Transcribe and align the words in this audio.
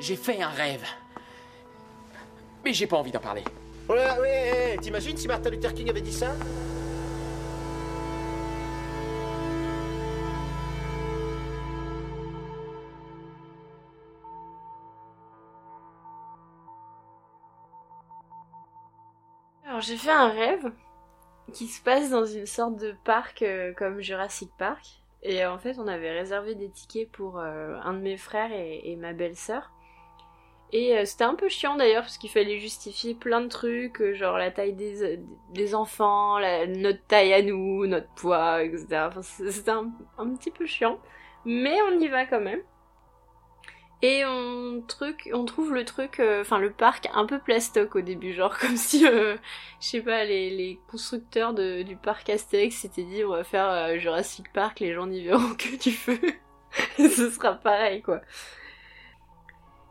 J'ai 0.00 0.16
fait 0.16 0.40
un 0.40 0.48
rêve. 0.48 0.84
Mais 2.64 2.72
j'ai 2.72 2.86
pas 2.86 2.96
envie 2.96 3.10
d'en 3.10 3.20
parler. 3.20 3.44
Ouais, 3.88 3.96
ouais, 3.96 4.18
ouais, 4.20 4.78
t'imagines 4.80 5.16
si 5.16 5.26
Martin 5.28 5.50
Luther 5.50 5.74
King 5.74 5.90
avait 5.90 6.00
dit 6.00 6.12
ça? 6.12 6.32
Alors 19.66 19.80
j'ai 19.80 19.96
fait 19.96 20.10
un 20.10 20.28
rêve 20.28 20.72
qui 21.52 21.66
se 21.66 21.82
passe 21.82 22.10
dans 22.10 22.24
une 22.24 22.46
sorte 22.46 22.76
de 22.76 22.94
parc 23.04 23.42
euh, 23.42 23.74
comme 23.74 24.00
Jurassic 24.00 24.50
Park. 24.58 24.86
Et 25.22 25.44
en 25.44 25.58
fait, 25.58 25.78
on 25.78 25.88
avait 25.88 26.12
réservé 26.12 26.54
des 26.54 26.70
tickets 26.70 27.10
pour 27.10 27.38
euh, 27.38 27.76
un 27.82 27.94
de 27.94 27.98
mes 27.98 28.16
frères 28.16 28.52
et, 28.52 28.80
et 28.84 28.96
ma 28.96 29.12
belle-sœur. 29.12 29.72
Et 30.72 30.96
euh, 30.98 31.04
c'était 31.06 31.24
un 31.24 31.34
peu 31.34 31.48
chiant 31.48 31.76
d'ailleurs 31.76 32.02
parce 32.02 32.18
qu'il 32.18 32.30
fallait 32.30 32.58
justifier 32.58 33.14
plein 33.14 33.40
de 33.40 33.48
trucs, 33.48 34.00
euh, 34.02 34.14
genre 34.14 34.36
la 34.36 34.50
taille 34.50 34.74
des, 34.74 35.18
des 35.50 35.74
enfants, 35.74 36.38
la- 36.38 36.66
notre 36.66 37.04
taille 37.06 37.32
à 37.32 37.42
nous, 37.42 37.86
notre 37.86 38.08
poids, 38.14 38.62
etc. 38.62 39.08
Enfin, 39.08 39.22
c'était 39.22 39.70
un, 39.70 39.90
un 40.18 40.34
petit 40.36 40.50
peu 40.50 40.66
chiant. 40.66 40.98
Mais 41.46 41.76
on 41.90 41.98
y 42.00 42.08
va 42.08 42.26
quand 42.26 42.40
même. 42.40 42.60
Et 44.00 44.24
on, 44.24 44.80
truc, 44.86 45.28
on 45.34 45.44
trouve 45.44 45.72
le 45.74 45.84
truc, 45.84 46.20
euh, 46.20 46.42
enfin 46.42 46.58
le 46.60 46.70
parc 46.72 47.08
un 47.14 47.26
peu 47.26 47.40
plastoc 47.40 47.96
au 47.96 48.00
début, 48.00 48.32
genre 48.32 48.56
comme 48.60 48.76
si, 48.76 49.04
euh, 49.08 49.36
je 49.80 49.86
sais 49.88 50.00
pas, 50.02 50.24
les, 50.24 50.50
les 50.50 50.78
constructeurs 50.88 51.52
de, 51.52 51.82
du 51.82 51.96
parc 51.96 52.30
Astérix 52.30 52.76
s'étaient 52.76 53.02
dit 53.02 53.24
on 53.24 53.30
va 53.30 53.42
faire 53.42 53.68
euh, 53.68 53.98
Jurassic 53.98 54.52
Park, 54.52 54.78
les 54.80 54.94
gens 54.94 55.06
n'y 55.08 55.24
verront 55.24 55.52
que 55.58 55.76
du 55.82 55.90
feu. 55.90 56.20
Ce 56.98 57.30
sera 57.30 57.54
pareil 57.54 58.02
quoi. 58.02 58.20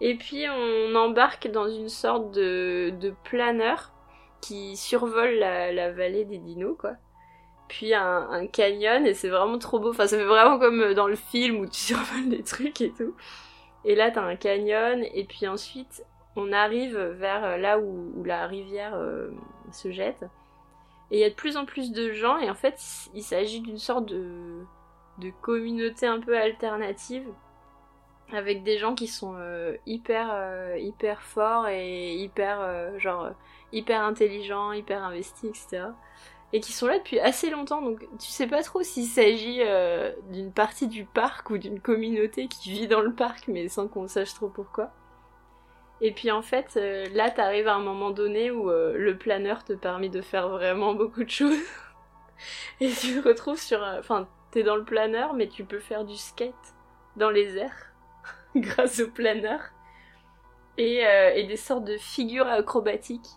Et 0.00 0.14
puis 0.14 0.46
on 0.48 0.94
embarque 0.94 1.50
dans 1.50 1.68
une 1.68 1.90
sorte 1.90 2.32
de, 2.32 3.14
planeur 3.24 3.92
qui 4.40 4.76
survole 4.76 5.34
la, 5.34 5.92
vallée 5.92 6.24
des 6.24 6.38
dinos 6.38 6.76
quoi. 6.78 6.92
Puis 7.68 7.94
un, 7.94 8.46
canyon 8.46 9.06
et 9.06 9.14
c'est 9.14 9.28
vraiment 9.28 9.58
trop 9.58 9.78
beau. 9.78 9.90
Enfin 9.90 10.06
ça 10.06 10.16
fait 10.16 10.24
vraiment 10.24 10.58
comme 10.58 10.94
dans 10.94 11.06
le 11.06 11.16
film 11.16 11.60
où 11.60 11.66
tu 11.66 11.80
survoles 11.80 12.30
des 12.30 12.42
trucs 12.42 12.80
et 12.80 12.92
tout. 12.92 13.14
Et 13.84 13.94
là 13.94 14.10
t'as 14.10 14.22
un 14.22 14.36
canyon 14.36 15.04
et 15.14 15.24
puis 15.24 15.46
ensuite 15.46 16.02
on 16.36 16.52
arrive 16.52 16.98
vers 16.98 17.58
là 17.58 17.78
où, 17.78 18.24
la 18.24 18.46
rivière 18.46 18.94
euh, 18.94 19.30
se 19.72 19.90
jette. 19.90 20.24
Et 21.10 21.18
il 21.18 21.20
y 21.20 21.24
a 21.24 21.30
de 21.30 21.34
plus 21.34 21.56
en 21.56 21.66
plus 21.66 21.92
de 21.92 22.12
gens 22.12 22.38
et 22.38 22.48
en 22.48 22.54
fait 22.54 22.80
il 23.14 23.22
s'agit 23.22 23.60
d'une 23.60 23.78
sorte 23.78 24.06
de 24.06 24.64
communauté 25.42 26.06
un 26.06 26.20
peu 26.20 26.38
alternative 26.38 27.26
avec 28.32 28.62
des 28.62 28.78
gens 28.78 28.94
qui 28.94 29.06
sont 29.06 29.34
euh, 29.36 29.76
hyper 29.86 30.30
euh, 30.32 30.76
hyper 30.78 31.22
forts 31.22 31.68
et 31.68 32.14
hyper 32.14 32.60
euh, 32.60 32.98
genre 32.98 33.30
hyper 33.72 34.02
intelligents, 34.02 34.72
hyper 34.72 35.02
investis, 35.02 35.50
etc. 35.50 35.88
Et 36.52 36.60
qui 36.60 36.72
sont 36.72 36.88
là 36.88 36.98
depuis 36.98 37.20
assez 37.20 37.48
longtemps, 37.50 37.80
donc 37.80 38.00
tu 38.18 38.26
sais 38.26 38.48
pas 38.48 38.62
trop 38.62 38.82
s'il 38.82 39.06
s'agit 39.06 39.60
d'une 40.32 40.52
partie 40.52 40.88
du 40.88 41.04
parc 41.04 41.50
ou 41.50 41.58
d'une 41.58 41.78
communauté 41.78 42.48
qui 42.48 42.72
vit 42.72 42.88
dans 42.88 43.02
le 43.02 43.12
parc, 43.12 43.46
mais 43.46 43.68
sans 43.68 43.86
qu'on 43.86 44.08
sache 44.08 44.34
trop 44.34 44.48
pourquoi. 44.48 44.90
Et 46.00 46.10
puis 46.10 46.32
en 46.32 46.42
fait, 46.42 46.74
là 47.14 47.30
t'arrives 47.30 47.68
à 47.68 47.76
un 47.76 47.80
moment 47.80 48.10
donné 48.10 48.50
où 48.50 48.68
le 48.68 49.16
planeur 49.16 49.62
te 49.62 49.74
permet 49.74 50.08
de 50.08 50.22
faire 50.22 50.48
vraiment 50.48 50.92
beaucoup 50.94 51.22
de 51.22 51.30
choses. 51.30 51.56
Et 52.80 52.90
tu 52.90 53.20
te 53.20 53.28
retrouves 53.28 53.60
sur... 53.60 53.80
Enfin, 54.00 54.26
t'es 54.50 54.64
dans 54.64 54.74
le 54.74 54.84
planeur, 54.84 55.34
mais 55.34 55.46
tu 55.46 55.62
peux 55.62 55.78
faire 55.78 56.04
du 56.04 56.16
skate 56.16 56.74
dans 57.16 57.30
les 57.30 57.58
airs 57.58 57.89
grâce 58.56 59.00
au 59.00 59.08
planeur. 59.08 59.60
Et, 60.78 61.06
euh, 61.06 61.34
et 61.34 61.44
des 61.44 61.56
sortes 61.56 61.84
de 61.84 61.96
figures 61.98 62.46
acrobatiques. 62.46 63.28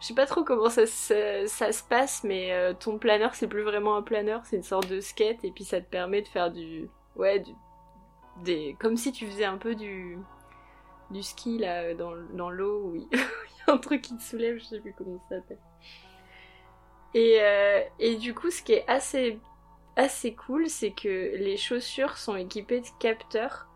Je 0.00 0.06
sais 0.06 0.14
pas 0.14 0.26
trop 0.26 0.44
comment 0.44 0.70
ça, 0.70 0.86
ça 0.86 1.72
se 1.72 1.82
passe, 1.82 2.22
mais 2.22 2.52
euh, 2.52 2.72
ton 2.72 2.98
planeur, 2.98 3.34
c'est 3.34 3.48
plus 3.48 3.62
vraiment 3.62 3.96
un 3.96 4.02
planeur, 4.02 4.42
c'est 4.44 4.56
une 4.56 4.62
sorte 4.62 4.88
de 4.88 5.00
skate, 5.00 5.44
et 5.44 5.50
puis 5.50 5.64
ça 5.64 5.80
te 5.80 5.90
permet 5.90 6.22
de 6.22 6.28
faire 6.28 6.52
du... 6.52 6.88
Ouais, 7.16 7.40
du... 7.40 7.52
Des... 8.44 8.76
Comme 8.78 8.96
si 8.96 9.10
tu 9.10 9.26
faisais 9.26 9.44
un 9.44 9.58
peu 9.58 9.74
du... 9.74 10.18
Du 11.10 11.22
ski, 11.22 11.58
là, 11.58 11.94
dans, 11.94 12.12
dans 12.34 12.50
l'eau, 12.50 12.82
où 12.84 12.94
il 12.94 13.08
il 13.12 13.16
y 13.16 13.70
a 13.70 13.72
un 13.72 13.78
truc 13.78 14.02
qui 14.02 14.16
te 14.16 14.22
soulève, 14.22 14.58
je 14.58 14.64
sais 14.64 14.78
plus 14.78 14.94
comment 14.96 15.18
ça 15.28 15.36
s'appelle. 15.36 15.58
Et, 17.14 17.38
euh, 17.40 17.82
et 17.98 18.16
du 18.16 18.34
coup, 18.34 18.50
ce 18.50 18.62
qui 18.62 18.74
est 18.74 18.84
assez, 18.86 19.40
assez 19.96 20.34
cool, 20.34 20.68
c'est 20.68 20.92
que 20.92 21.36
les 21.36 21.56
chaussures 21.56 22.16
sont 22.18 22.36
équipées 22.36 22.80
de 22.80 22.86
capteurs. 23.00 23.66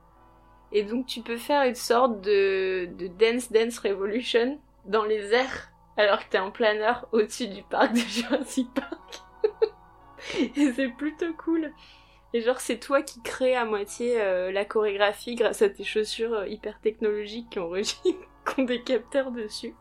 Et 0.72 0.82
donc, 0.84 1.06
tu 1.06 1.20
peux 1.20 1.36
faire 1.36 1.62
une 1.64 1.74
sorte 1.74 2.20
de, 2.22 2.88
de 2.98 3.06
Dance 3.06 3.52
Dance 3.52 3.78
Revolution 3.78 4.58
dans 4.86 5.04
les 5.04 5.34
airs, 5.34 5.70
alors 5.96 6.18
que 6.20 6.30
t'es 6.30 6.38
en 6.38 6.50
planeur 6.50 7.06
au-dessus 7.12 7.48
du 7.48 7.62
parc 7.62 7.92
de 7.92 7.98
Jurassic 8.08 8.68
Park. 8.74 9.22
et 10.56 10.72
c'est 10.72 10.88
plutôt 10.88 11.32
cool. 11.34 11.72
Et 12.34 12.40
genre, 12.40 12.60
c'est 12.60 12.78
toi 12.78 13.02
qui 13.02 13.20
crée 13.20 13.54
à 13.54 13.64
moitié 13.64 14.20
euh, 14.20 14.50
la 14.52 14.64
chorégraphie 14.64 15.34
grâce 15.34 15.60
à 15.60 15.68
tes 15.68 15.84
chaussures 15.84 16.32
euh, 16.32 16.48
hyper 16.48 16.80
technologiques 16.80 17.50
qui 17.50 17.58
ont, 17.58 17.72
qui 18.54 18.64
des 18.64 18.82
capteurs 18.82 19.30
dessus. 19.30 19.74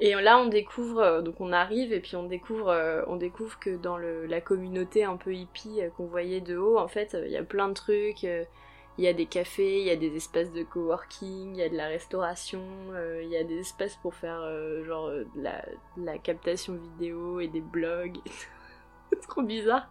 Et 0.00 0.14
là, 0.14 0.38
on 0.38 0.46
découvre, 0.46 1.00
euh, 1.00 1.22
donc 1.22 1.40
on 1.40 1.52
arrive 1.52 1.92
et 1.92 2.00
puis 2.00 2.14
on 2.14 2.24
découvre, 2.24 3.04
on 3.08 3.16
découvre 3.16 3.58
que 3.58 3.70
dans 3.70 3.96
la 3.96 4.40
communauté 4.40 5.04
un 5.04 5.16
peu 5.16 5.34
hippie 5.34 5.80
qu'on 5.96 6.06
voyait 6.06 6.40
de 6.40 6.56
haut, 6.56 6.78
en 6.78 6.88
fait, 6.88 7.16
il 7.24 7.32
y 7.32 7.36
a 7.36 7.42
plein 7.42 7.68
de 7.68 7.74
trucs. 7.74 8.26
Il 8.96 9.04
y 9.04 9.08
a 9.08 9.12
des 9.12 9.26
cafés, 9.26 9.80
il 9.80 9.86
y 9.86 9.90
a 9.90 9.96
des 9.96 10.14
espaces 10.16 10.52
de 10.52 10.62
coworking, 10.62 11.54
il 11.54 11.58
y 11.58 11.62
a 11.62 11.68
de 11.68 11.76
la 11.76 11.88
restauration, 11.88 12.62
euh, 12.92 13.22
il 13.24 13.28
y 13.28 13.36
a 13.36 13.42
des 13.42 13.58
espaces 13.58 13.96
pour 13.96 14.14
faire 14.14 14.40
euh, 14.40 14.84
genre 14.84 15.06
euh, 15.06 15.24
de 15.34 15.42
la, 15.42 15.64
de 15.96 16.04
la 16.04 16.18
captation 16.18 16.74
vidéo 16.74 17.40
et 17.40 17.48
des 17.48 17.60
blogs. 17.60 18.18
C'est 19.10 19.20
trop 19.22 19.42
bizarre. 19.42 19.88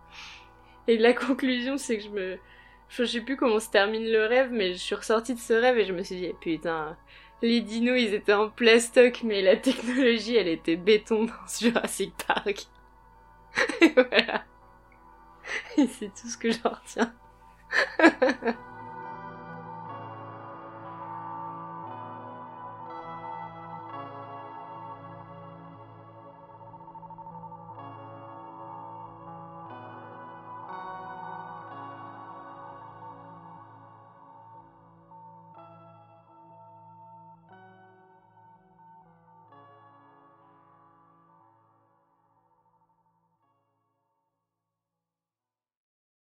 Et 0.88 0.98
la 0.98 1.14
conclusion, 1.14 1.78
c'est 1.78 1.98
que 1.98 2.04
je 2.04 2.10
me, 2.10 2.38
je 2.90 3.04
sais 3.06 3.22
plus 3.22 3.38
comment 3.38 3.60
se 3.60 3.70
termine 3.70 4.06
le 4.06 4.26
rêve, 4.26 4.52
mais 4.52 4.74
je 4.74 4.80
suis 4.80 4.96
ressortie 4.96 5.34
de 5.34 5.40
ce 5.40 5.54
rêve 5.54 5.78
et 5.78 5.86
je 5.86 5.94
me 5.94 6.04
suis 6.04 6.16
dit, 6.16 6.34
putain, 6.42 6.98
les 7.42 7.62
dinos, 7.62 8.00
ils 8.00 8.14
étaient 8.14 8.34
en 8.34 8.50
plastoc, 8.50 9.22
mais 9.24 9.42
la 9.42 9.58
technologie, 9.58 10.36
elle 10.36 10.48
était 10.48 10.76
béton 10.76 11.26
dans 11.26 11.34
Jurassic 11.60 12.14
Park. 12.26 12.68
Et 13.82 13.90
voilà. 13.90 14.46
Et 15.78 15.88
c'est 15.88 16.08
tout 16.08 16.28
ce 16.28 16.38
que 16.38 16.52
j'en 16.52 16.70
retiens. 16.70 17.14